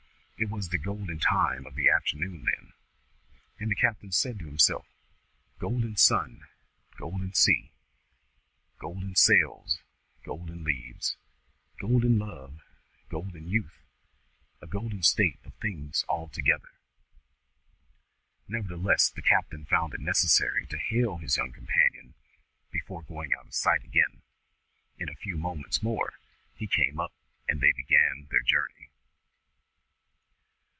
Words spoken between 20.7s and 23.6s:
to hail his young companion before going out of